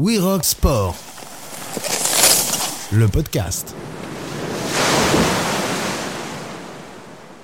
[0.00, 0.94] We Sport,
[2.92, 3.74] le podcast.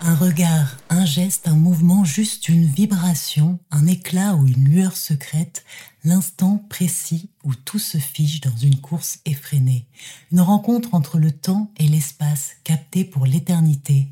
[0.06, 5.64] Un regard, un geste, un mouvement, juste une vibration, un éclat ou une lueur secrète,
[6.04, 9.86] l'instant précis où tout se fige dans une course effrénée,
[10.30, 14.08] une rencontre entre le temps et l'espace capté pour l'éternité.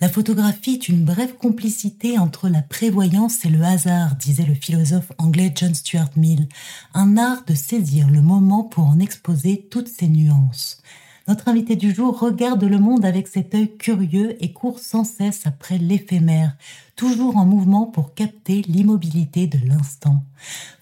[0.00, 5.10] La photographie est une brève complicité entre la prévoyance et le hasard, disait le philosophe
[5.18, 6.48] anglais John Stuart Mill,
[6.94, 10.80] un art de saisir le moment pour en exposer toutes ses nuances.
[11.26, 15.46] Notre invité du jour regarde le monde avec cet œil curieux et court sans cesse
[15.46, 16.54] après l'éphémère,
[16.96, 20.22] toujours en mouvement pour capter l'immobilité de l'instant.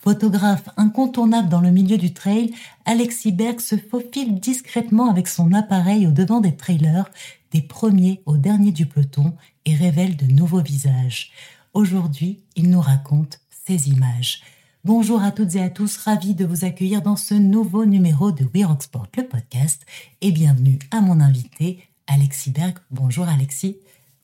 [0.01, 2.52] Photographe incontournable dans le milieu du trail,
[2.87, 7.09] Alexis Berg se faufile discrètement avec son appareil au devant des trailers,
[7.52, 9.34] des premiers aux derniers du peloton,
[9.65, 11.30] et révèle de nouveaux visages.
[11.73, 14.43] Aujourd'hui, il nous raconte ces images.
[14.84, 18.45] Bonjour à toutes et à tous, ravi de vous accueillir dans ce nouveau numéro de
[18.52, 19.80] We Rock Sport, le podcast,
[20.20, 22.74] et bienvenue à mon invité, Alexis Berg.
[22.90, 23.76] Bonjour Alexis.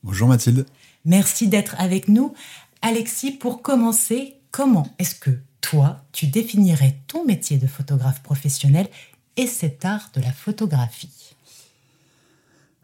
[0.02, 0.66] Bonjour Mathilde.
[1.04, 2.34] Merci d'être avec nous.
[2.82, 8.88] Alexis, pour commencer, comment est-ce que toi, tu définirais ton métier de photographe professionnel
[9.36, 11.36] et cet art de la photographie?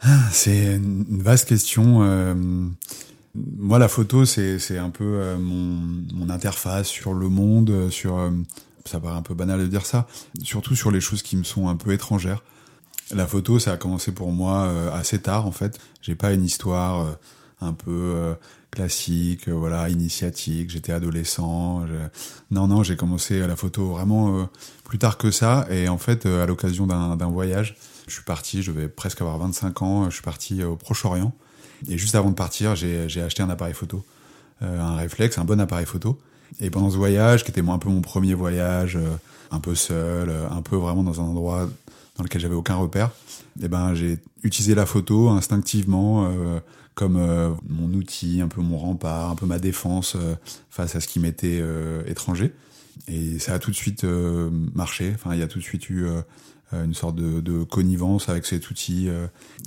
[0.00, 2.04] Ah, C'est une vaste question.
[2.04, 2.34] Euh,
[3.34, 5.80] moi, la photo, c'est un peu euh, mon,
[6.14, 8.30] mon, interface sur le monde, euh, sur euh,
[8.84, 10.06] ça paraît un peu banal de dire ça,
[10.42, 12.44] surtout sur les choses qui me sont un peu étrangères.
[13.12, 15.78] La photo, ça a commencé pour moi assez tard en fait.
[16.00, 17.18] J'ai pas une histoire
[17.60, 18.34] un peu
[18.70, 20.70] classique, voilà, initiatique.
[20.70, 21.84] J'étais adolescent.
[22.50, 24.48] Non, non, j'ai commencé la photo vraiment
[24.84, 25.66] plus tard que ça.
[25.70, 27.76] Et en fait, à l'occasion d'un voyage,
[28.08, 28.62] je suis parti.
[28.62, 30.04] Je devais presque avoir 25 ans.
[30.08, 31.34] Je suis parti au Proche-Orient
[31.88, 34.04] et juste avant de partir, j'ai acheté un appareil photo,
[34.62, 36.18] euh, un réflexe, un bon appareil photo.
[36.60, 39.16] Et pendant ce voyage, qui était un peu mon premier voyage, euh,
[39.50, 41.68] un peu seul, euh, un peu vraiment dans un endroit
[42.16, 43.08] dans lequel j'avais aucun repère,
[43.60, 46.30] et eh ben j'ai utilisé la photo instinctivement
[46.94, 47.18] comme
[47.68, 50.16] mon outil, un peu mon rempart, un peu ma défense
[50.70, 51.60] face à ce qui m'était
[52.06, 52.52] étranger.
[53.08, 55.10] Et ça a tout de suite marché.
[55.12, 56.06] Enfin, il y a tout de suite eu
[56.72, 59.08] une sorte de, de, connivence avec cet outil.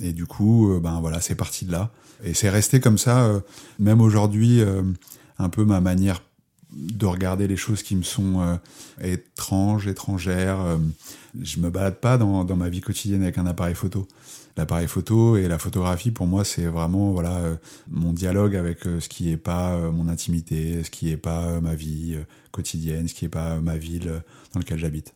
[0.00, 1.90] et du coup, ben voilà, c'est parti de là.
[2.24, 3.40] Et c'est resté comme ça, euh,
[3.78, 4.82] même aujourd'hui, euh,
[5.38, 6.22] un peu ma manière
[6.72, 8.56] de regarder les choses qui me sont euh,
[9.02, 10.78] étranges, étrangères.
[11.40, 14.06] je me balade pas dans, dans, ma vie quotidienne avec un appareil photo.
[14.56, 17.40] L'appareil photo et la photographie, pour moi, c'est vraiment voilà
[17.88, 22.18] mon dialogue avec ce qui est pas mon intimité, ce qui est pas ma vie
[22.50, 24.20] quotidienne, ce qui est pas ma ville
[24.52, 25.14] dans laquelle j'habite.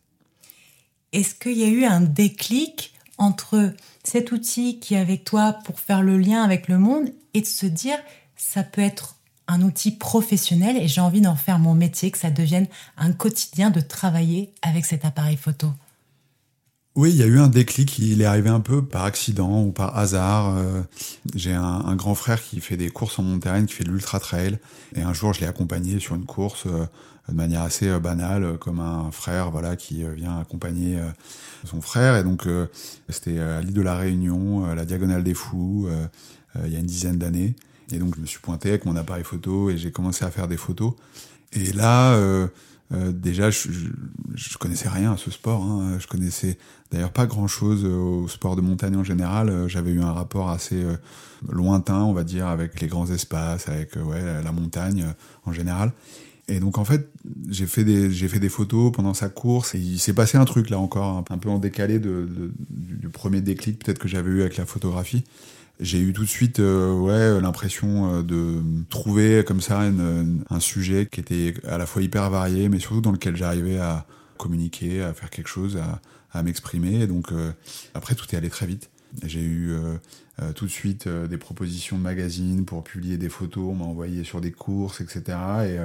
[1.12, 5.78] Est-ce qu'il y a eu un déclic entre cet outil qui est avec toi pour
[5.78, 7.98] faire le lien avec le monde et de se dire
[8.36, 9.16] ça peut être
[9.48, 13.70] un outil professionnel et j'ai envie d'en faire mon métier, que ça devienne un quotidien
[13.70, 15.68] de travailler avec cet appareil photo?
[16.94, 19.72] Oui, il y a eu un déclic, il est arrivé un peu par accident ou
[19.72, 20.54] par hasard.
[20.56, 20.82] Euh,
[21.34, 24.58] j'ai un, grand frère qui fait des courses en montagne, qui fait de l'ultra trail,
[24.94, 26.84] et un jour je l'ai accompagné sur une course euh,
[27.28, 30.98] de manière assez euh, banale, comme un frère voilà qui vient accompagner
[31.64, 32.16] son frère.
[32.16, 32.46] Et donc
[33.08, 35.88] c'était à l'île de la Réunion, la Diagonale des Fous,
[36.64, 37.54] il y a une dizaine d'années.
[37.92, 40.48] Et donc je me suis pointé avec mon appareil photo et j'ai commencé à faire
[40.48, 40.94] des photos.
[41.52, 42.16] Et là
[42.92, 43.68] euh, déjà, je,
[44.34, 45.62] je, connaissais rien à ce sport.
[45.62, 45.98] Hein.
[45.98, 46.58] Je connaissais
[46.90, 49.48] d'ailleurs pas grand-chose au sport de montagne en général.
[49.48, 50.96] Euh, j'avais eu un rapport assez euh,
[51.48, 55.06] lointain, on va dire, avec les grands espaces, avec ouais, la montagne
[55.46, 55.92] en général.
[56.48, 57.08] Et donc en fait,
[57.48, 60.44] j'ai fait des j'ai fait des photos pendant sa course et il s'est passé un
[60.44, 64.30] truc là encore un peu en décalé de, de du premier déclic peut-être que j'avais
[64.30, 65.24] eu avec la photographie.
[65.80, 71.08] J'ai eu tout de suite euh, ouais l'impression euh, de trouver comme ça un sujet
[71.10, 75.12] qui était à la fois hyper varié mais surtout dans lequel j'arrivais à communiquer à
[75.12, 76.00] faire quelque chose à,
[76.32, 77.06] à m'exprimer.
[77.06, 77.52] Donc euh,
[77.94, 78.90] après tout est allé très vite.
[79.24, 79.76] J'ai eu
[80.54, 83.64] tout de suite des propositions de magazines pour publier des photos.
[83.68, 85.36] On m'a envoyé sur des courses etc
[85.66, 85.78] et,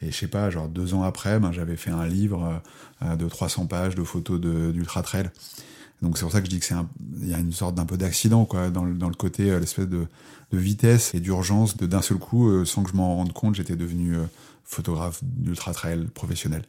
[0.00, 2.62] et je sais pas genre deux ans après ben, j'avais fait un livre
[3.02, 5.30] de 300 pages de photos d'ultra trail
[6.02, 6.74] donc c'est pour ça que je dis que c'est
[7.20, 10.06] il y a une sorte d'un peu d'accident quoi dans le, côté euh, l'espèce de,
[10.52, 13.76] vitesse et d'urgence de d'un seul coup euh, sans que je m'en rende compte j'étais
[13.76, 14.24] devenu euh,
[14.64, 16.62] photographe d'ultra trail professionnel.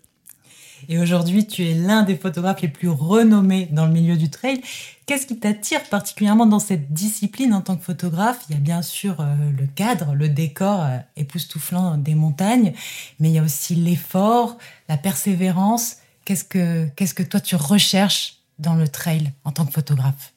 [0.88, 4.62] Et aujourd'hui, tu es l'un des photographes les plus renommés dans le milieu du trail.
[5.06, 8.46] Qu'est-ce qui t'attire particulièrement dans cette discipline en tant que photographe?
[8.50, 10.86] Il y a bien sûr le cadre, le décor
[11.16, 12.74] époustouflant des montagnes,
[13.20, 15.98] mais il y a aussi l'effort, la persévérance.
[16.26, 20.34] Qu'est-ce que, qu'est-ce que toi tu recherches dans le trail en tant que photographe?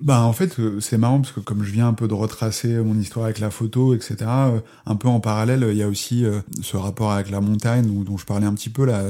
[0.00, 2.76] Bah en fait euh, c'est marrant parce que comme je viens un peu de retracer
[2.76, 6.24] mon histoire avec la photo etc euh, un peu en parallèle il y a aussi
[6.24, 9.02] euh, ce rapport avec la montagne dont je parlais un petit peu là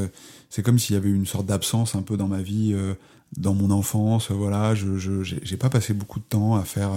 [0.50, 2.74] c'est comme s'il y avait une sorte d'absence un peu dans ma vie,
[3.36, 4.30] dans mon enfance.
[4.30, 6.90] Voilà, je j'ai pas passé beaucoup de temps à faire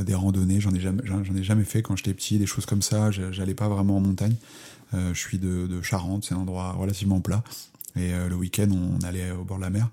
[0.00, 0.60] des randonnées.
[0.60, 3.10] J'en ai jamais j'en ai jamais fait quand j'étais petit, des choses comme ça.
[3.10, 4.36] J'allais pas vraiment en montagne.
[4.92, 7.42] je suis de, de Charente, c'est un endroit relativement plat.
[7.96, 9.88] Et le week-end, on allait au bord de la mer.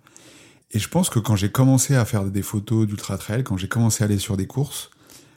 [0.71, 3.67] Et je pense que quand j'ai commencé à faire des photos d'ultra trail, quand j'ai
[3.67, 4.91] commencé à aller sur des courses,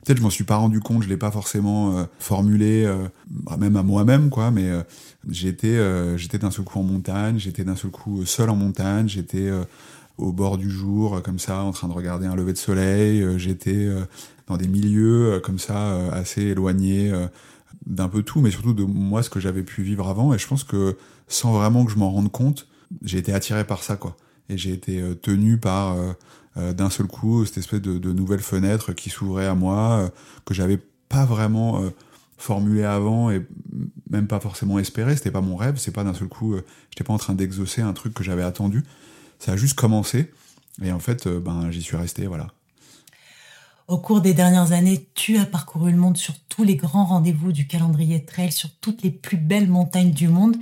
[0.05, 3.07] peut-être je m'en suis pas rendu compte, je l'ai pas forcément euh, formulé, euh,
[3.59, 4.51] même à moi-même, quoi.
[4.51, 4.83] Mais euh,
[5.29, 5.79] j'étais,
[6.19, 9.51] j'étais d'un seul coup en montagne, j'étais d'un seul coup seul en montagne, j'étais
[10.19, 13.25] au bord du jour, comme ça, en train de regarder un lever de soleil.
[13.39, 13.89] j'étais
[14.49, 17.13] dans des milieux comme ça, assez éloignés
[17.87, 20.35] d'un peu tout, mais surtout de moi, ce que j'avais pu vivre avant.
[20.35, 20.97] Et je pense que
[21.29, 22.67] sans vraiment que je m'en rende compte,
[23.03, 24.17] j'ai été attiré par ça, quoi
[24.53, 26.13] et j'ai été euh, tenu par euh,
[26.57, 30.11] euh, d'un seul coup cette espèce de, de nouvelles fenêtres qui s'ouvraient à moi
[30.45, 30.79] que j'avais
[31.09, 31.83] pas vraiment
[32.39, 33.47] formulé avant et
[34.11, 35.17] même pas forcément espéré.
[35.17, 35.77] C'était pas mon rêve.
[35.77, 36.57] C'est pas d'un seul coup.
[36.91, 38.83] J'étais pas en train d'exaucer un truc que j'avais attendu.
[39.39, 40.33] Ça a juste commencé.
[40.83, 42.27] Et en fait, ben, j'y suis resté.
[42.27, 42.49] Voilà.
[43.89, 47.53] Au cours des dernières années, tu as parcouru le monde sur tous les grands rendez-vous
[47.53, 50.57] du calendrier trail, sur toutes les plus belles montagnes du monde.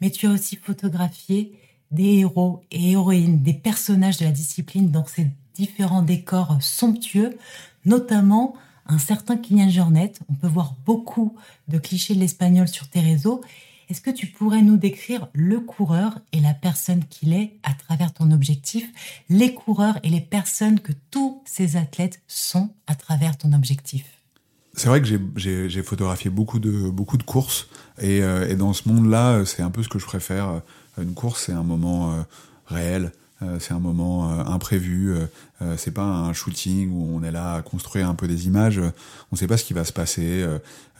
[0.00, 1.59] Mais tu as aussi photographié
[1.90, 7.36] des héros et héroïnes, des personnages de la discipline dans ces différents décors somptueux,
[7.84, 8.54] notamment
[8.86, 10.12] un certain Kylian Jornet.
[10.28, 11.36] On peut voir beaucoup
[11.68, 13.40] de clichés de l'espagnol sur tes réseaux.
[13.88, 18.12] Est-ce que tu pourrais nous décrire le coureur et la personne qu'il est à travers
[18.12, 18.88] ton objectif,
[19.28, 24.04] les coureurs et les personnes que tous ces athlètes sont à travers ton objectif?
[24.74, 27.68] C'est vrai que j'ai photographié beaucoup de, beaucoup de courses
[28.00, 30.62] euh, et dans ce monde-là, c'est un peu ce que je préfère.
[31.00, 32.22] Une course, c'est un moment euh,
[32.66, 33.12] réel,
[33.42, 35.14] euh, c'est un moment euh, imprévu.
[35.76, 38.80] c'est pas un shooting où on est là à construire un peu des images.
[39.30, 40.46] on sait pas ce qui va se passer.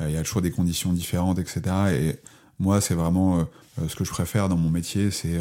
[0.01, 1.63] Il y a toujours des conditions différentes, etc.
[1.93, 2.17] Et
[2.59, 3.47] moi, c'est vraiment
[3.89, 5.41] ce que je préfère dans mon métier, c'est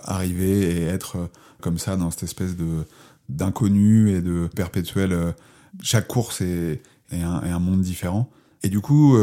[0.00, 1.30] arriver et être
[1.62, 2.84] comme ça dans cette espèce de
[3.30, 5.34] d'inconnu et de perpétuel.
[5.82, 8.28] chaque course est, un, monde différent.
[8.62, 9.16] Et du coup,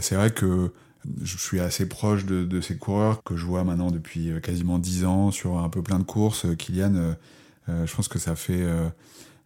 [0.00, 0.70] c'est vrai que
[1.22, 5.04] je suis assez proche de, ces coureurs que je vois maintenant depuis euh, quasiment dix
[5.04, 6.44] ans sur un peu plein de courses.
[6.44, 6.94] Euh, Kylian,
[7.68, 8.66] euh, je pense que ça fait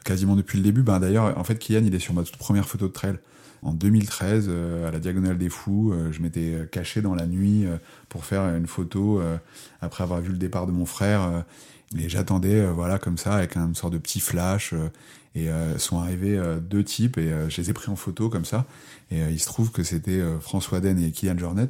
[0.04, 0.82] quasiment depuis le début.
[0.82, 3.16] Ben, D'ailleurs, en fait, Kylian, il est sur ma toute première photo de trail.
[3.62, 4.48] En 2013,
[4.86, 7.64] à la Diagonale des Fous, je m'étais caché dans la nuit
[8.08, 9.20] pour faire une photo
[9.80, 11.44] après avoir vu le départ de mon frère.
[11.98, 14.72] et j'attendais, voilà, comme ça, avec une sorte de petit flash.
[15.34, 15.48] Et
[15.78, 18.66] sont arrivés deux types et je les ai pris en photo comme ça.
[19.12, 21.68] Et euh, il se trouve que c'était euh, François Den et Kylian Jornet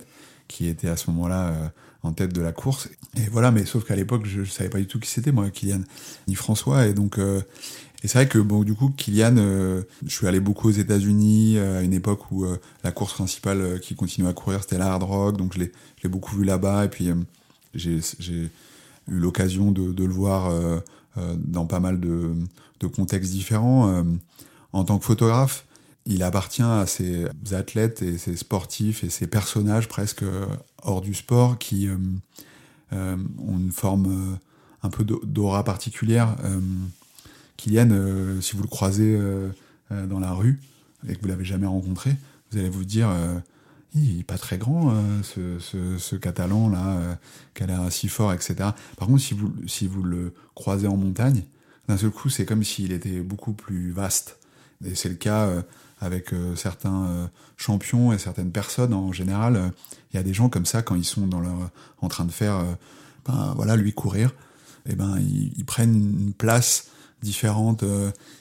[0.49, 1.69] qui étaient à ce moment-là euh,
[2.03, 2.89] en tête de la course.
[3.17, 5.51] Et voilà, mais sauf qu'à l'époque, je, ne savais pas du tout qui c'était, moi,
[5.51, 5.81] Kylian,
[6.29, 6.87] ni François.
[6.87, 10.73] Et donc, et c'est vrai que bon, du coup, Kylian, je suis allé beaucoup aux
[10.73, 12.45] États-Unis à une époque où
[12.83, 15.37] la course principale qui continuait à courir, c'était la hard rock.
[15.37, 16.87] Donc, je l'ai beaucoup vu là-bas.
[16.87, 17.09] Et puis,
[17.75, 18.01] j'ai
[18.33, 18.51] eu
[19.07, 20.51] l'occasion de, de, le voir
[21.17, 22.35] dans pas mal de,
[22.95, 24.05] contextes différents.
[24.73, 25.67] en tant que photographe,
[26.07, 30.25] il appartient à ces athlètes et ces sportifs et ces personnages presque
[30.83, 31.97] hors du sport qui euh,
[32.93, 34.37] euh, ont une forme euh,
[34.83, 36.37] un peu d'aura particulière.
[37.57, 39.17] Kylian, si vous le croisez
[39.91, 40.61] dans la rue
[41.07, 42.17] et que vous l'avez jamais rencontré,
[42.51, 43.09] vous allez vous dire
[43.95, 45.59] il est pas très grand ce,
[45.99, 47.19] ce, catalan là
[47.55, 48.55] qui a l'air si fort etc
[48.97, 51.43] par contre si vous si vous le croisez en montagne
[51.89, 54.39] d'un seul coup c'est comme s'il était beaucoup plus vaste
[54.85, 55.63] et c'est le cas
[56.03, 59.57] avec euh, certains euh, champions et certaines personnes en général.
[59.57, 59.69] Euh,
[60.13, 61.71] il y a des gens comme ça quand ils sont dans leur,
[62.03, 62.63] en train de faire,
[63.25, 64.29] ben, voilà, lui courir,
[64.85, 66.89] et eh ben ils, prennent une place
[67.23, 67.83] différente.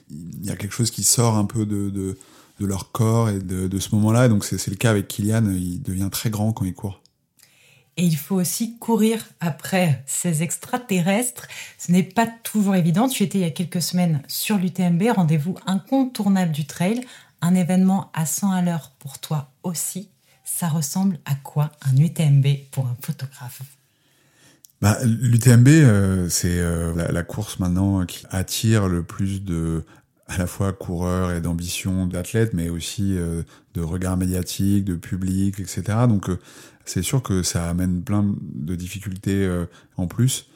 [0.09, 2.17] Il y a quelque chose qui sort un peu de, de,
[2.61, 4.27] de leur corps et de, de ce moment-là.
[4.27, 5.49] Donc c'est le cas avec Kylian.
[5.51, 7.01] Il devient très grand quand il court.
[7.97, 11.47] Et il faut aussi courir après ces extraterrestres.
[11.77, 13.09] Ce n'est pas toujours évident.
[13.09, 17.01] Tu étais il y a quelques semaines sur l'UTMB, rendez-vous incontournable du trail,
[17.41, 20.09] un événement à 100 à l'heure pour toi aussi,
[20.45, 23.61] ça ressemble à quoi un UTMB pour un photographe?
[24.81, 29.85] Bah, L'UTMB, euh, c'est euh, la, course maintenant qui attire le plus de
[30.33, 35.59] à la fois coureurs et d'ambition d'athlètes, mais aussi euh, de regards médiatiques, de public,
[35.59, 35.83] etc.
[36.07, 36.29] Donc
[36.85, 39.49] c'est sûr que ça amène plein de difficultés
[39.97, 40.47] en plus.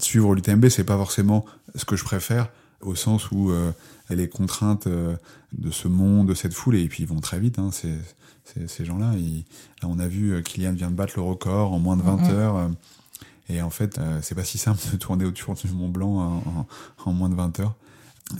[0.00, 2.48] Suivre l'UTMB, c'est pas forcément ce que je préfère,
[2.80, 3.52] au sens où
[4.10, 5.16] les contraintes euh,
[5.52, 7.94] de ce monde, de cette foule, et puis ils vont très vite, hein, ces,
[8.66, 9.12] ces, gens-là.
[9.12, 12.30] Là, on a vu euh, Kylian vient de battre le record en moins de 20
[12.30, 12.56] heures.
[12.56, 12.68] Euh,
[13.48, 16.42] et en fait, c'est pas si simple de tourner autour du Mont Blanc
[17.04, 17.74] en, moins de 20 heures.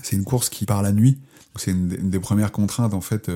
[0.03, 1.17] C'est une course qui part la nuit.
[1.55, 3.31] C'est une, des premières contraintes, en fait.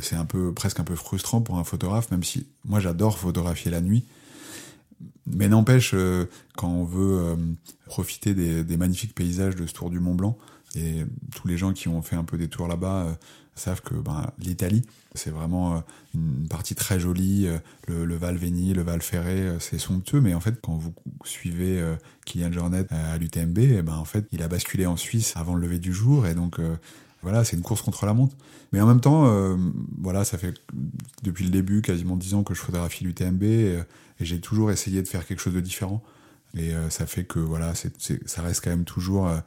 [0.00, 3.70] c'est un peu, presque un peu frustrant pour un photographe, même si moi j'adore photographier
[3.70, 4.04] la nuit.
[5.26, 5.94] Mais n'empêche,
[6.56, 7.36] quand on veut
[7.86, 10.38] profiter des, magnifiques paysages de ce Tour du Mont Blanc,
[10.74, 11.04] et
[11.34, 13.18] tous les gens qui ont fait un peu des tours là-bas
[13.54, 14.82] savent que ben, l'Italie,
[15.14, 15.82] c'est vraiment
[16.14, 17.48] une partie très jolie.
[17.86, 20.20] Le, le Val Veni, le Val Ferré, c'est somptueux.
[20.20, 20.92] Mais en fait, quand vous
[21.24, 21.82] suivez
[22.24, 25.62] Kylian Jornet à l'UTMB, eh ben, en fait, il a basculé en Suisse avant le
[25.62, 26.26] lever du jour.
[26.26, 26.58] Et donc,
[27.24, 28.36] voilà, c'est une course contre la montre.
[28.72, 29.56] Mais en même temps, euh,
[29.98, 30.54] voilà, ça fait
[31.22, 33.78] depuis le début quasiment dix ans que je photographie l'UTMB et,
[34.20, 36.02] j'ai toujours essayé de faire quelque chose de différent.
[36.56, 39.38] Et euh, ça fait que voilà, ça reste quand même toujours euh,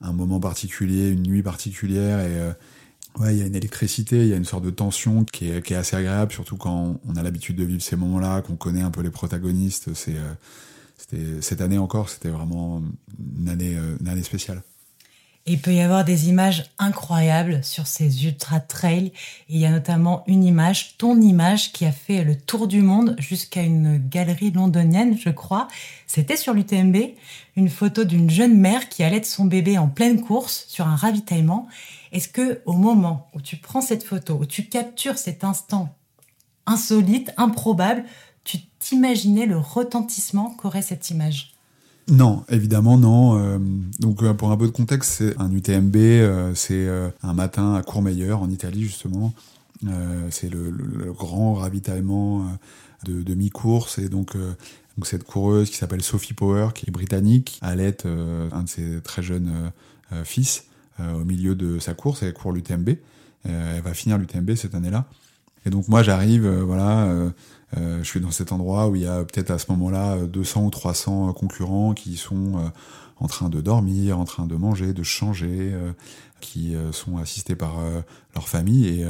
[0.00, 2.52] un moment particulier, une nuit particulière et
[3.18, 5.72] ouais, il y a une électricité, il y a une sorte de tension qui est,
[5.72, 9.02] assez agréable, surtout quand on a l'habitude de vivre ces moments-là, qu'on connaît un peu
[9.02, 9.94] les protagonistes.
[9.94, 10.16] C'est
[11.40, 12.82] cette année encore, c'était vraiment
[13.38, 14.62] une année, une année spéciale.
[15.48, 19.12] Il peut y avoir des images incroyables sur ces ultra trails.
[19.48, 23.14] il y a notamment une image, ton image, qui a fait le tour du monde
[23.20, 25.68] jusqu'à une galerie londonienne, je crois.
[26.08, 26.96] C'était sur l'UTMB,
[27.54, 30.96] une photo d'une jeune mère qui allait de son bébé en pleine course sur un
[30.96, 31.68] ravitaillement.
[32.16, 35.94] Est-ce que au moment où tu prends cette photo, où tu captures cet instant
[36.64, 38.04] insolite, improbable,
[38.42, 41.52] tu t'imaginais le retentissement qu'aurait cette image?
[42.08, 43.38] Non, évidemment non.
[43.38, 43.58] Euh,
[44.02, 46.88] euh, pour un peu de contexte, c'est un UTMB, euh, c'est
[47.22, 49.34] un matin à Courmayeur en Italie justement.
[50.30, 52.46] c'est le, grand ravitaillement
[53.04, 54.32] de, mi-course et donc,
[55.02, 59.70] cette coureuse qui s'appelle Sophie Power, qui est britannique, allait un de ses très jeunes
[60.24, 60.64] fils
[60.98, 62.22] au milieu de sa course.
[62.22, 62.90] Elle court l'UTMB.
[63.44, 65.06] elle va finir l'UTMB cette année-là.
[65.64, 67.08] Et donc moi j'arrive, voilà
[67.76, 70.64] euh, je suis dans cet endroit où il y a peut-être à ce moment-là 200
[70.64, 72.68] ou 300 concurrents qui sont euh,
[73.18, 75.92] en train de dormir, en train de manger, de changer, euh,
[76.40, 77.78] qui sont assistés par
[78.34, 78.86] leur famille.
[78.86, 79.06] Et,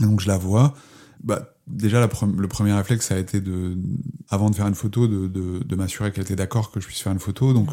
[0.00, 0.74] donc je la vois.
[1.22, 3.76] Bah, déjà, le premier réflexe, ça a été de,
[4.28, 7.00] avant de faire une photo, de, de, de m'assurer qu'elle était d'accord que je puisse
[7.00, 7.52] faire une photo.
[7.52, 7.70] Donc,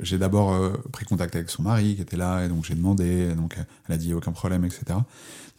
[0.00, 3.34] j'ai d'abord pris contact avec son mari qui était là, et donc j'ai demandé.
[3.34, 3.56] Donc,
[3.88, 4.82] elle a dit aucun problème, etc.
[4.88, 5.04] Donc,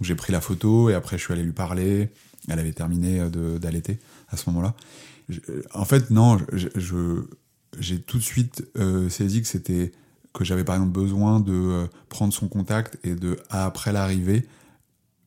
[0.01, 2.10] j'ai pris la photo, et après, je suis allé lui parler.
[2.48, 4.75] Elle avait terminé euh, d'allaiter à ce moment-là.
[5.31, 6.38] Euh, en fait, non,
[7.79, 9.91] j'ai tout de suite euh, saisi que c'était
[10.34, 14.45] que j'avais par exemple besoin de prendre son contact et de après l'arrivée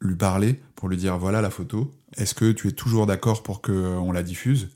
[0.01, 1.91] lui parler pour lui dire voilà la photo.
[2.17, 4.69] Est-ce que tu es toujours d'accord pour que on la diffuse?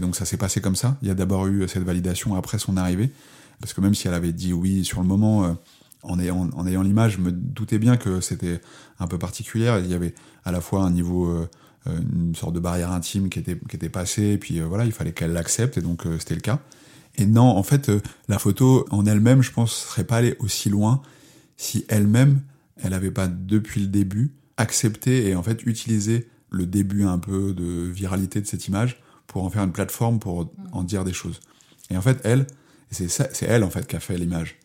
[0.00, 0.96] Donc ça s'est passé comme ça.
[1.02, 3.10] Il y a d'abord eu cette validation après son arrivée
[3.60, 5.56] parce que même si elle avait dit oui sur le moment.
[6.06, 8.60] En ayant, en ayant l'image, je me doutais bien que c'était
[8.98, 9.74] un peu particulier.
[9.84, 11.48] Il y avait à la fois un niveau
[11.86, 14.86] euh, une sorte de barrière intime qui était, qui était passée, et puis euh, voilà,
[14.86, 16.60] il fallait qu'elle l'accepte, et donc euh, c'était le cas.
[17.16, 17.90] Et non, en fait,
[18.28, 21.02] la photo en elle-même, je pense, serait pas allée aussi loin
[21.56, 22.40] si elle-même,
[22.82, 27.52] elle n'avait pas depuis le début accepté et en fait utilisé le début un peu
[27.52, 31.40] de viralité de cette image pour en faire une plateforme pour en dire des choses.
[31.90, 32.46] Et en fait, elle,
[32.90, 34.56] c'est c'est elle en fait qui a fait l'image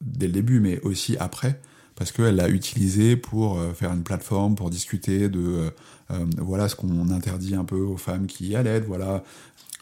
[0.00, 1.60] dès le début, mais aussi après,
[1.96, 5.72] parce qu'elle l'a utilisé pour faire une plateforme, pour discuter de
[6.10, 9.24] euh, voilà ce qu'on interdit un peu aux femmes qui allaitent, voilà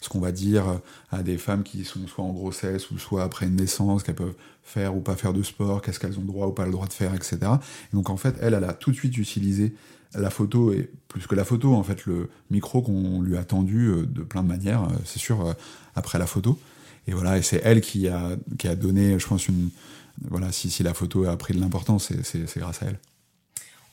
[0.02, 0.80] ce qu'on va dire
[1.10, 4.34] à des femmes qui sont soit en grossesse ou soit après une naissance, qu'elles peuvent
[4.62, 6.92] faire ou pas faire de sport, qu'est-ce qu'elles ont droit ou pas le droit de
[6.92, 7.38] faire, etc.
[7.92, 9.74] donc en fait, elle, elle a tout de suite utilisé
[10.14, 13.86] la photo et plus que la photo, en fait, le micro qu'on lui a tendu
[13.86, 15.54] euh, de plein de manières, euh, c'est sûr,
[15.94, 16.58] après la photo.
[17.06, 19.70] Et voilà, et c'est elle qui a, qui a donné, je pense, une.
[20.28, 22.98] Voilà, si, si la photo a pris de l'importance, c'est grâce à elle.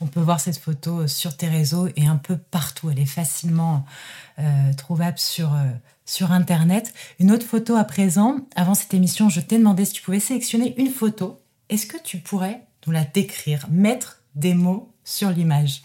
[0.02, 2.90] On peut voir cette photo sur tes réseaux et un peu partout.
[2.90, 3.86] Elle est facilement
[4.40, 5.66] euh, trouvable sur, euh,
[6.06, 6.94] sur Internet.
[7.20, 8.48] Une autre photo à présent.
[8.56, 11.42] Avant cette émission, je t'ai demandé si tu pouvais sélectionner une photo.
[11.68, 15.84] Est-ce que tu pourrais nous la décrire, mettre des mots sur l'image?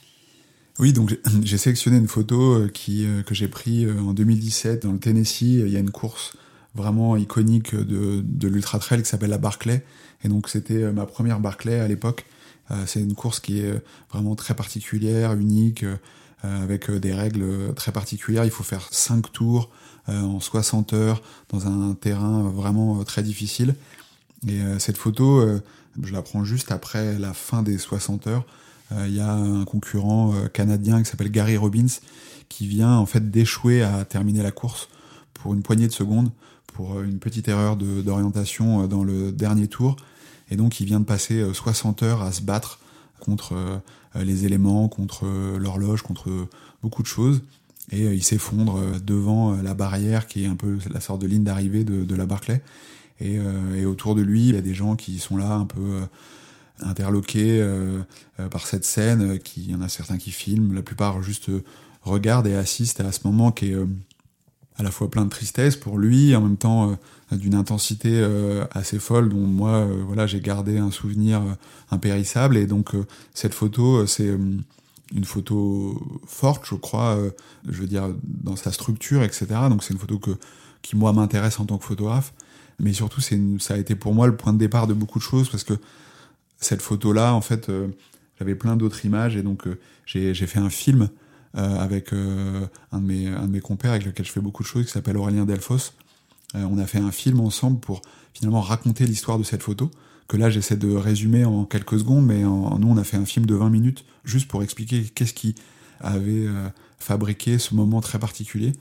[0.79, 5.01] Oui, donc j'ai sélectionné une photo euh, qui, que j'ai prise en 2017 dans le
[5.01, 5.43] Tennessee.
[5.43, 6.37] Il y a une course
[6.77, 9.85] vraiment iconique de, de l'Ultra Trail qui s'appelle la Barclay.
[10.23, 12.25] Et donc c'était ma première Barclay à l'époque.
[12.71, 15.97] Euh, c'est une course qui est vraiment très particulière, unique, euh,
[16.43, 18.45] avec euh, des règles très particulières.
[18.45, 19.71] Il faut faire 5 tours
[20.07, 23.75] en 60 heures dans un terrain vraiment très difficile.
[24.47, 25.43] Et cette photo,
[26.03, 28.45] je la prends juste après la fin des 60 heures.
[28.91, 31.87] Il y a un concurrent canadien qui s'appelle Gary Robbins
[32.51, 34.91] qui vient en fait d'échouer à terminer la course
[35.33, 36.31] pour une poignée de secondes,
[36.67, 39.97] pour une petite erreur d'orientation dans le dernier tour.
[40.51, 42.81] Et donc il vient de passer 60 euh, heures à se battre
[43.21, 43.79] contre euh,
[44.23, 46.49] les éléments, contre euh, l'horloge, contre
[46.83, 47.43] beaucoup de choses.
[47.91, 51.85] Et il s'effondre devant la barrière qui est un peu la sorte de ligne d'arrivée
[51.85, 52.63] de, la Barclay.
[53.21, 53.39] Et,
[53.85, 56.01] autour de lui, il y a des gens qui sont là un peu
[56.81, 57.63] interloqués
[58.51, 59.39] par cette scène.
[59.59, 61.51] Il y en a certains qui filment, la plupart juste
[62.01, 63.77] regardent et assistent à ce moment qui est
[64.77, 66.99] à la fois plein de tristesse pour lui, en même temps
[67.31, 68.27] d'une intensité
[68.73, 71.43] assez folle dont moi, voilà, j'ai gardé un souvenir
[71.91, 72.57] impérissable.
[72.57, 72.91] Et donc
[73.35, 74.37] cette photo, c'est
[75.15, 77.17] une photo forte, je crois,
[77.69, 79.47] je veux dire dans sa structure, etc.
[79.71, 80.33] Donc c'est une photo que
[80.83, 82.35] qui moi m'intéresse en tant que photographe.
[82.81, 85.25] Mais surtout, c'est ça a été pour moi le point de départ de beaucoup de
[85.25, 85.75] choses parce que
[86.59, 87.71] cette photo-là, en fait,
[88.39, 89.69] j'avais plein d'autres images et donc
[90.07, 91.07] j'ai fait un film euh,
[91.55, 94.69] avec euh, un, de mes, un de mes compères avec lequel je fais beaucoup de
[94.69, 95.93] choses, qui s'appelle Aurélien Delfos.
[96.55, 99.91] Euh, on a fait un film ensemble pour finalement raconter l'histoire de cette photo,
[100.27, 103.25] que là j'essaie de résumer en quelques secondes, mais en, nous on a fait un
[103.25, 105.55] film de 20 minutes juste pour expliquer qu'est-ce qui
[106.01, 106.47] avait
[106.99, 108.73] fabriqué ce moment très particulier.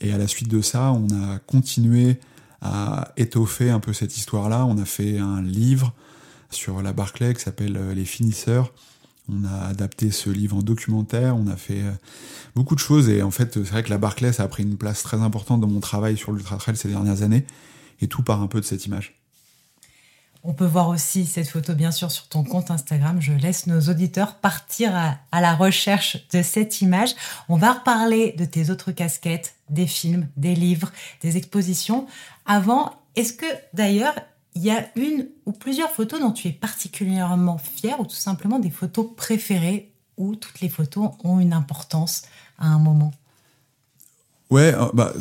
[0.00, 2.20] Et à la suite de ça, on a continué
[2.60, 4.64] à étoffer un peu cette histoire-là.
[4.66, 5.92] On a fait un livre
[6.50, 8.72] sur la Barclay qui s'appelle Les Finisseurs,
[9.32, 11.92] on a adapté ce livre en documentaire, on a fait euh,
[12.54, 14.76] beaucoup de choses et en fait c'est vrai que la Barclay ça a pris une
[14.76, 17.46] place très importante dans mon travail sur l'ultra trail ces dernières années
[18.00, 19.18] et tout part un peu de cette image.
[20.44, 23.20] On peut voir aussi cette photo bien sûr sur ton compte Instagram.
[23.20, 27.14] Je laisse nos auditeurs partir à, à la recherche de cette image.
[27.48, 32.08] On va reparler de tes autres casquettes, des films, des livres, des expositions.
[32.44, 34.14] Avant, est-ce que d'ailleurs
[34.54, 38.58] il y a une ou plusieurs photos dont tu es particulièrement fier ou tout simplement
[38.58, 42.22] des photos préférées où toutes les photos ont une importance
[42.58, 43.12] à un moment?
[44.50, 45.14] Ouais, euh, bah,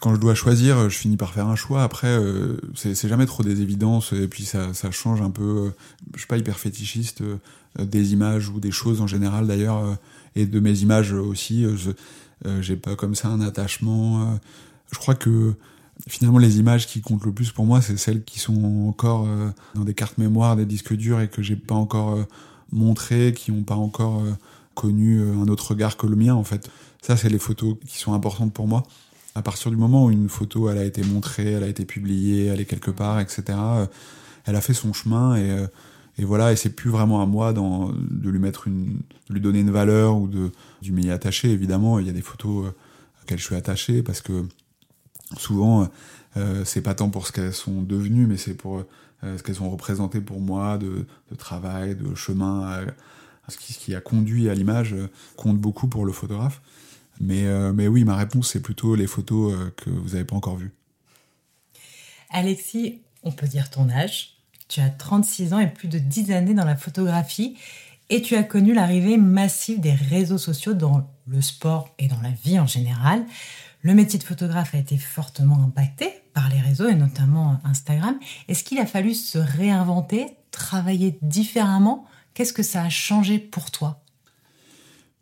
[0.00, 1.82] quand je dois choisir, je finis par faire un choix.
[1.82, 5.42] Après, euh, c'est jamais trop des évidences et puis ça, change un peu.
[5.42, 5.70] Euh,
[6.12, 7.22] je suis pas hyper fétichiste
[7.78, 9.96] des images ou des choses en général d'ailleurs
[10.36, 11.64] et de mes images aussi.
[12.60, 14.38] J'ai pas comme ça un attachement.
[14.90, 15.54] je crois que
[16.06, 19.50] finalement les images qui comptent le plus pour moi, c'est celles qui sont encore euh,
[19.74, 22.24] dans des cartes mémoire, des disques durs et que j'ai pas encore euh,
[22.72, 24.32] montré, qui n'ont pas encore euh,
[24.74, 26.70] connu un autre regard que le mien en fait.
[27.02, 28.84] Ça, c'est les photos qui sont importantes pour moi.
[29.34, 32.46] À partir du moment où une photo, elle a été montrée, elle a été publiée,
[32.46, 33.58] elle est quelque part, etc.
[34.44, 35.66] elle a fait son chemin et,
[36.18, 36.52] et voilà.
[36.52, 39.70] Et c'est plus vraiment à moi dans, de lui mettre une, de lui donner une
[39.70, 40.50] valeur ou de,
[40.82, 41.50] du m'y attacher.
[41.50, 42.72] Évidemment, il y a des photos
[43.22, 44.44] auxquelles je suis attaché parce que
[45.36, 45.88] souvent,
[46.36, 48.84] euh, c'est pas tant pour ce qu'elles sont devenues, mais c'est pour
[49.24, 52.84] euh, ce qu'elles ont représenté pour moi de, travail, de chemin,
[53.48, 56.60] ce, qui, a conduit à l'image euh, compte beaucoup pour le photographe.
[57.20, 60.70] Mais, mais oui, ma réponse, c'est plutôt les photos que vous n'avez pas encore vues.
[62.30, 64.36] Alexis, on peut dire ton âge.
[64.68, 67.56] Tu as 36 ans et plus de 10 années dans la photographie.
[68.08, 72.30] Et tu as connu l'arrivée massive des réseaux sociaux dans le sport et dans la
[72.30, 73.24] vie en général.
[73.88, 78.18] Le métier de photographe a été fortement impacté par les réseaux et notamment Instagram.
[78.46, 82.04] Est-ce qu'il a fallu se réinventer, travailler différemment?
[82.34, 84.02] Qu'est-ce que ça a changé pour toi?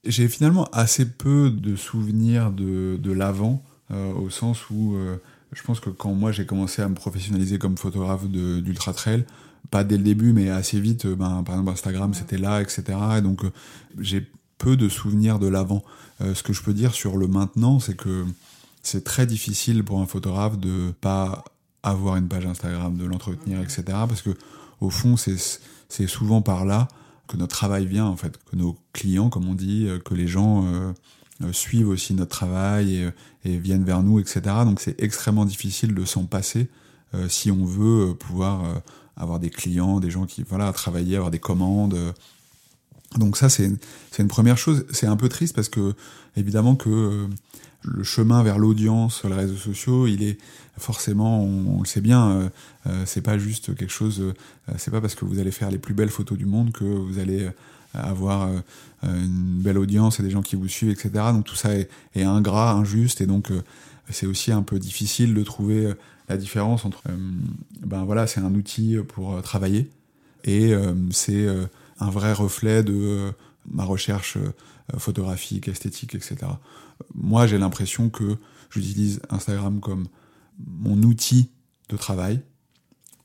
[0.04, 5.78] J'ai finalement assez peu de souvenirs de, l'avant, euh, au sens où euh, je pense
[5.78, 9.26] que quand moi j'ai commencé à me professionnaliser comme photographe d'ultra trail,
[9.70, 12.82] pas dès le début, mais assez vite, euh, ben, par exemple Instagram c'était là, etc.
[13.18, 13.44] Et donc
[14.00, 15.84] j'ai peu de souvenirs de l'avant.
[16.20, 18.24] ce que je peux dire sur le maintenant, c'est que
[18.86, 21.44] c'est très difficile pour un photographe de pas
[21.82, 23.82] avoir une page Instagram, de l'entretenir, etc.
[23.86, 24.30] Parce que
[24.80, 26.86] au fond, c'est souvent par là
[27.26, 30.28] que notre travail vient, en fait, que nos clients, comme on dit, euh, que les
[30.28, 30.92] gens euh,
[31.42, 33.12] euh, suivent aussi notre travail
[33.44, 34.40] et, viennent vers nous, etc.
[34.64, 36.68] Donc c'est extrêmement difficile de s'en passer
[37.28, 38.82] si on veut pouvoir
[39.16, 41.96] avoir des clients, des gens qui, voilà, travailler, avoir des commandes.
[43.16, 43.70] Donc ça, c'est
[44.18, 44.84] une première chose.
[44.90, 45.94] C'est un peu triste parce que,
[46.36, 47.26] évidemment, que
[47.86, 50.38] le chemin vers l'audience sur les réseaux sociaux, il est
[50.78, 52.48] forcément, on, le sait bien, euh,
[52.86, 54.34] euh, c'est pas juste quelque chose, euh,
[54.76, 57.18] c'est pas parce que vous allez faire les plus belles photos du monde que vous
[57.18, 57.48] allez
[57.94, 58.50] avoir
[59.04, 61.10] une belle audience et des gens qui vous suivent, etc.
[61.32, 61.88] Donc tout ça est,
[62.22, 63.50] ingrat, injuste, et donc
[64.10, 65.94] c'est aussi un peu difficile de trouver
[66.28, 67.02] la différence entre,
[67.80, 69.88] ben voilà, c'est un outil pour travailler
[70.44, 70.74] et
[71.10, 71.46] c'est
[71.98, 73.32] un vrai reflet de
[73.70, 74.36] ma recherche
[74.98, 76.48] photographique, esthétique, etc
[77.16, 78.36] moi j'ai l'impression que
[78.70, 80.06] j'utilise Instagram comme
[80.58, 81.50] mon outil
[81.88, 82.40] de travail,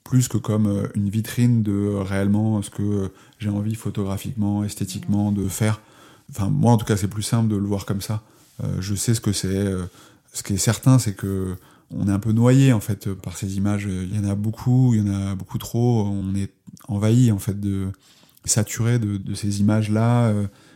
[0.04, 5.48] plus que comme euh, une vitrine de réellement ce que j'ai envie photographiquement, esthétiquement de
[5.48, 5.82] faire.
[6.30, 8.24] Enfin, moi en tout cas, c'est plus simple de le voir comme ça.
[8.64, 9.48] Euh, je sais ce que c'est.
[9.48, 9.86] Euh,
[10.34, 11.56] ce qui est certain, c'est que
[11.90, 13.86] on est un peu noyé en fait par ces images.
[13.86, 16.06] Il y en a beaucoup, il y en a beaucoup trop.
[16.06, 16.54] On est
[16.88, 17.90] envahi en fait de
[18.46, 20.34] saturé de, de ces images-là.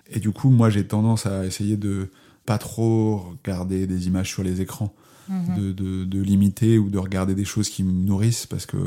[0.10, 2.10] Et du coup, moi, j'ai tendance à essayer de
[2.46, 4.94] pas trop regarder des images sur les écrans,
[5.30, 5.74] mhm.
[5.74, 8.78] de, de, limiter ou de regarder des choses qui me nourrissent parce que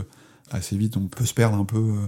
[0.50, 1.78] assez vite on peut se perdre un peu.
[1.78, 2.06] Euh,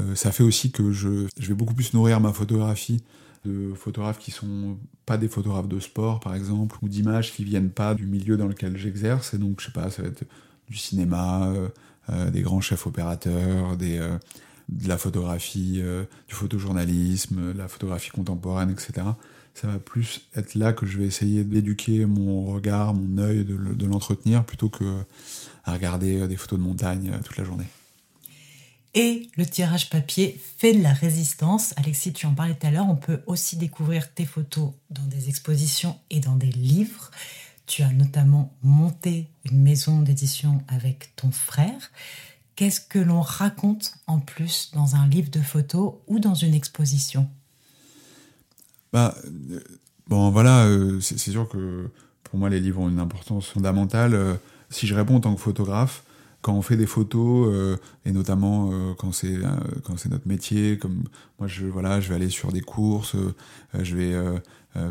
[0.00, 3.02] euh, ça fait aussi que je, je vais beaucoup plus nourrir ma photographie
[3.44, 4.76] de photographes qui sont
[5.06, 8.46] pas des photographes de sport, par exemple, ou d'images qui viennent pas du milieu dans
[8.46, 9.32] lequel j'exerce.
[9.32, 10.24] Et donc, je sais pas, ça va être
[10.68, 11.50] du cinéma,
[12.10, 14.18] euh, des grands chefs opérateurs, des, euh,
[14.68, 15.82] de la photographie,
[16.28, 19.06] du photojournalisme, la photographie contemporaine, etc.
[19.60, 23.86] Ça va plus être là que je vais essayer d'éduquer mon regard, mon œil, de
[23.86, 25.04] l'entretenir, plutôt que
[25.64, 27.66] à regarder des photos de montagne toute la journée.
[28.94, 31.74] Et le tirage papier fait de la résistance.
[31.76, 35.28] Alexis, tu en parlais tout à l'heure, on peut aussi découvrir tes photos dans des
[35.28, 37.10] expositions et dans des livres.
[37.66, 41.92] Tu as notamment monté une maison d'édition avec ton frère.
[42.56, 47.28] Qu'est-ce que l'on raconte en plus dans un livre de photos ou dans une exposition?
[48.92, 49.60] Bah, euh,
[50.10, 51.88] Bon, voilà, euh, c'est sûr que
[52.24, 54.14] pour moi, les livres ont une importance fondamentale.
[54.14, 54.34] Euh,
[54.68, 56.02] si je réponds en tant que photographe,
[56.42, 59.50] quand on fait des photos euh, et notamment euh, quand c'est euh,
[59.84, 61.04] quand c'est notre métier comme
[61.38, 63.14] moi je voilà je vais aller sur des courses
[63.78, 64.14] je vais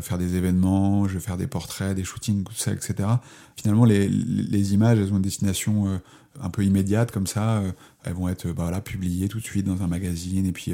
[0.02, 3.08] faire des événements je vais faire des portraits des shootings tout ça etc
[3.56, 6.00] finalement les, les images elles ont une destination
[6.42, 7.62] un peu immédiate comme ça
[8.04, 10.72] elles vont être bah, voilà publiées tout de suite dans un magazine et puis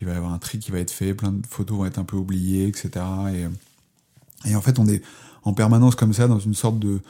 [0.00, 1.98] il va y avoir un tri qui va être fait plein de photos vont être
[1.98, 5.02] un peu oubliées etc et, et en fait on est
[5.42, 7.00] en permanence comme ça dans une sorte de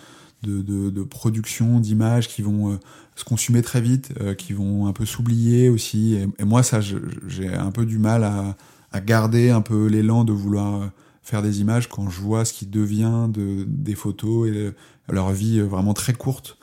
[0.46, 2.76] de, production, d'images qui vont euh,
[3.16, 6.18] se consumer très vite, euh, qui vont un peu s'oublier aussi.
[6.38, 8.56] Et, moi, ça, j'ai un peu du mal à,
[9.00, 10.86] garder un peu l'élan de vouloir euh,
[11.24, 14.72] faire des images quand je vois ce qui devient de, des photos et
[15.08, 16.58] leur vie vraiment très courte.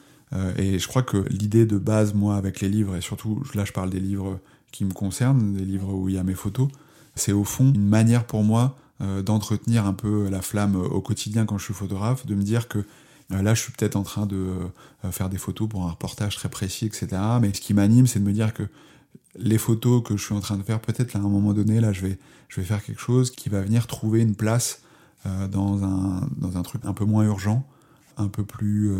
[0.57, 3.73] et je crois que l'idée de base, moi, avec les livres, et surtout là, je
[3.73, 4.39] parle des livres
[4.71, 6.69] qui me concernent, des livres où il y a mes photos,
[7.15, 8.77] c'est au fond une manière pour moi
[9.25, 12.85] d'entretenir un peu la flamme au quotidien quand je suis photographe, de me dire que
[13.33, 14.35] euh, là, je suis peut-être en train de
[15.05, 17.07] euh, faire des photos pour un reportage très précis, etc.
[17.41, 18.63] Mais ce qui m'anime, c'est de me dire que
[19.35, 21.93] les photos que je suis en train de faire, peut-être à un moment donné, là,
[21.93, 22.19] je vais,
[22.49, 24.81] je vais faire quelque chose qui va venir trouver une place
[25.25, 27.65] euh, dans, un, dans un truc un peu moins urgent,
[28.17, 28.91] un peu plus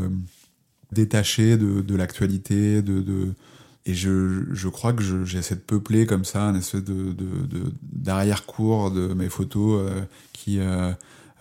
[0.91, 3.34] détaché de, de l'actualité, de, de,
[3.86, 6.84] et je, je crois que j'essaie de peupler comme ça un espèce
[7.84, 9.91] d'arrière-cours de, mes photos
[10.34, 10.60] qui,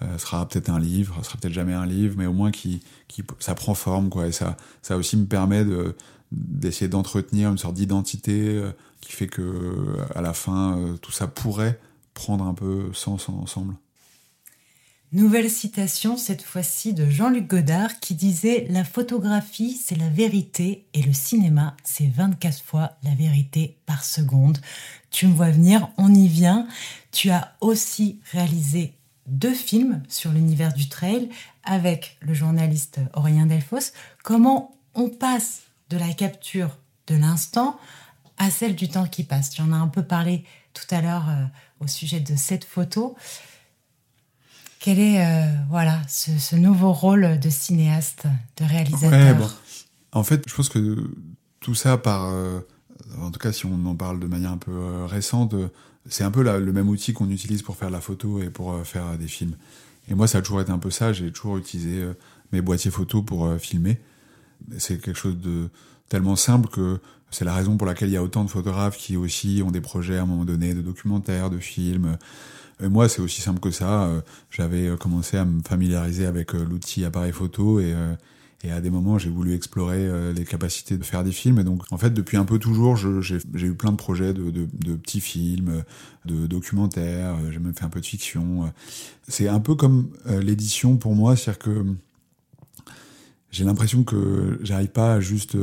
[0.02, 3.22] euh, sera peut-être un livre, sera peut-être jamais un livre, mais au moins qui, qui
[3.38, 4.28] ça prend forme quoi.
[4.28, 5.94] Et ça, ça aussi me permet de
[6.32, 11.26] d'essayer d'entretenir une sorte d'identité euh, qui fait que à la fin euh, tout ça
[11.26, 11.80] pourrait
[12.14, 13.74] prendre un peu sens ensemble.
[15.12, 21.02] Nouvelle citation, cette fois-ci de Jean-Luc Godard, qui disait La photographie, c'est la vérité, et
[21.02, 24.58] le cinéma, c'est 24 fois la vérité par seconde.
[25.10, 26.68] Tu me vois venir, on y vient.
[27.10, 28.92] Tu as aussi réalisé
[29.26, 31.28] deux films sur l'univers du trail
[31.64, 33.92] avec le journaliste Aurélien Delfos.
[34.22, 37.78] Comment on passe de la capture de l'instant
[38.38, 41.44] à celle du temps qui passe J'en ai un peu parlé tout à l'heure euh,
[41.80, 43.16] au sujet de cette photo.
[44.78, 48.24] Quel est euh, voilà ce, nouveau rôle de cinéaste,
[48.56, 49.60] de réalisateur
[50.12, 51.10] En fait, je pense que
[51.58, 52.60] tout ça par, euh,
[53.20, 55.54] en tout cas si on en parle de manière un peu récente,
[56.08, 59.18] c'est un peu le même outil qu'on utilise pour faire la photo et pour faire
[59.18, 59.56] des films.
[60.08, 61.12] Et moi, ça a toujours été un peu ça.
[61.12, 62.08] J'ai toujours utilisé
[62.52, 64.00] mes boîtiers photo pour filmer.
[64.78, 65.68] C'est quelque chose de
[66.08, 66.98] tellement simple que
[67.30, 69.80] c'est la raison pour laquelle il y a autant de photographes qui aussi ont des
[69.80, 72.18] projets à un moment donné de documentaires, de films.
[72.82, 74.10] Et moi, c'est aussi simple que ça.
[74.50, 77.94] J'avais commencé à me familiariser avec l'outil appareil photo et
[78.62, 81.58] et à des moments, j'ai voulu explorer euh, les capacités de faire des films.
[81.60, 84.94] Et donc, en fait, depuis un peu toujours, j'ai eu plein de projets de, de,
[84.96, 85.82] petits films,
[86.26, 87.36] de documentaires.
[87.36, 88.70] Euh, j'ai même fait un peu de fiction.
[89.28, 91.86] C'est un peu comme euh, l'édition pour moi, c'est-à-dire que
[93.50, 95.56] j'ai l'impression que j'arrive pas à juste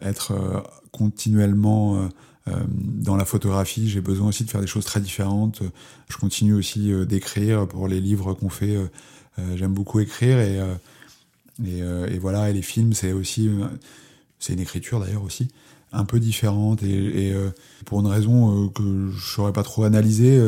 [0.00, 0.62] être
[0.92, 2.08] continuellement
[2.46, 3.88] dans la photographie.
[3.88, 5.62] J'ai besoin aussi de faire des choses très différentes.
[6.08, 8.76] Je continue aussi d'écrire pour les livres qu'on fait.
[9.56, 10.60] J'aime beaucoup écrire et
[11.64, 13.66] euh, et, voilà, et les films, c'est aussi, euh,
[14.38, 15.48] c'est une écriture d'ailleurs aussi,
[15.92, 16.82] un peu différente.
[16.82, 17.50] Et, euh,
[17.84, 20.40] pour une raison que je saurais pas trop analyser,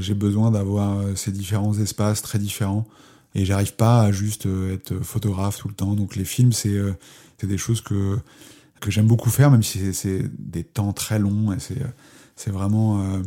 [0.00, 2.86] j'ai besoin d'avoir ces différents espaces très différents.
[3.34, 5.94] Et j'arrive pas à juste être photographe tout le temps.
[5.94, 6.78] Donc les films, c'est
[7.42, 8.18] des choses que,
[8.80, 11.52] que j'aime beaucoup faire, même si c'est des temps très longs.
[11.52, 11.58] Et
[12.36, 13.22] c'est vraiment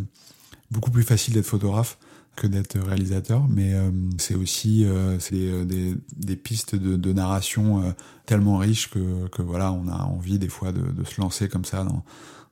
[0.71, 1.97] beaucoup plus facile d'être photographe
[2.35, 7.13] que d'être réalisateur, mais euh, c'est aussi euh, c'est euh, des, des, pistes de, de
[7.13, 11.47] narration tellement riches que, que, voilà, on a envie des fois de, de se lancer
[11.47, 12.03] comme ça dans,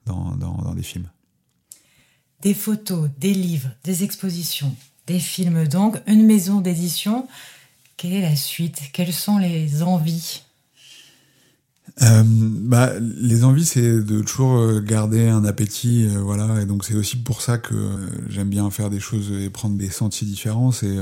[0.05, 1.09] dans, dans, dans, des films.
[2.41, 4.75] Des photos, des livres, des expositions,
[5.07, 7.27] des films donc, une maison d'édition.
[7.97, 8.79] Quelle est la suite?
[8.93, 10.43] Quelles sont les envies?
[12.01, 16.61] Euh, bah, les envies, c'est de toujours garder un appétit, voilà.
[16.61, 17.75] Et donc c'est aussi pour ça que
[18.29, 20.71] j'aime bien faire des choses et prendre des sentiers différents.
[20.71, 20.95] C'est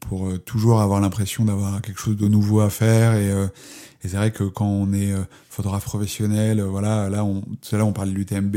[0.00, 3.14] pour toujours avoir l'impression d'avoir quelque chose de nouveau à faire.
[3.14, 5.12] Et, et c'est vrai que quand on est
[5.50, 7.42] photographe professionnel, voilà, là on,
[7.72, 8.56] là on parle de l'UTMB.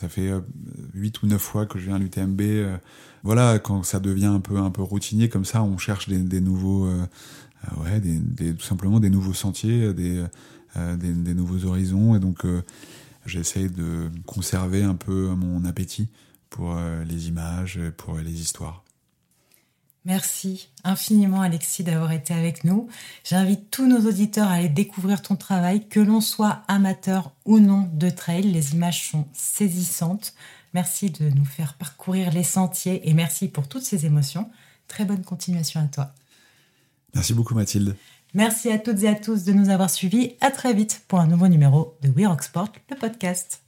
[0.00, 0.30] Ça fait
[0.94, 2.42] huit ou neuf fois que je viens à l'UTMB
[3.22, 6.86] voilà, quand ça devient un peu un peu routinier comme ça, on cherche des, nouveaux,
[6.86, 7.06] euh,
[7.64, 10.24] euh ouais, des, des, tout simplement des nouveaux sentiers, des,
[10.76, 12.62] euh, des, nouveaux horizons, et donc euh,
[13.26, 16.08] j'essaye de conserver un peu mon appétit
[16.48, 18.82] pour les images, pour les histoires.
[20.06, 22.88] Merci infiniment Alexis d'avoir été avec nous.
[23.22, 27.88] J'invite tous nos auditeurs à aller découvrir ton travail, que l'on soit amateur ou non
[27.92, 28.42] de trail.
[28.42, 30.32] Les images sont saisissantes.
[30.72, 34.50] Merci de nous faire parcourir les sentiers et merci pour toutes ces émotions.
[34.88, 36.14] Très bonne continuation à toi.
[37.14, 37.96] Merci beaucoup Mathilde.
[38.32, 40.34] Merci à toutes et à tous de nous avoir suivis.
[40.40, 43.60] À très vite pour un nouveau numéro de We Rock Sport, le podcast.